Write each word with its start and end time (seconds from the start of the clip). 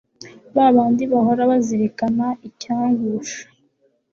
ba 0.55 0.67
bandi 0.75 1.03
bahora 1.13 1.41
bazirikana 1.51 2.25
icyangusha 2.47 3.41